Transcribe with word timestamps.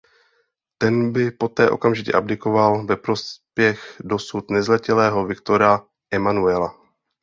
Ten 0.77 1.11
by 1.13 1.31
poté 1.31 1.69
okamžitě 1.69 2.13
abdikoval 2.13 2.85
ve 2.85 2.95
prospěch 2.95 3.97
dosud 3.99 4.49
nezletilého 4.49 5.25
Viktora 5.25 5.85
Emanuela. 6.11 6.75